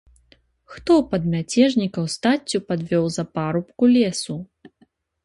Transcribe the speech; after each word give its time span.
Хто 0.75 0.95
пад 1.11 1.27
мяцежнікаў 1.33 2.07
стаццю 2.15 2.57
падвёў 2.71 3.05
за 3.19 3.27
парубку 3.37 3.83
лесу? 3.97 4.39